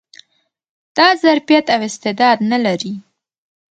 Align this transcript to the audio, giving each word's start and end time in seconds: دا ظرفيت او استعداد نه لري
دا 0.97 1.07
ظرفيت 1.23 1.65
او 1.73 1.79
استعداد 1.89 2.37
نه 2.51 2.57
لري 2.65 2.93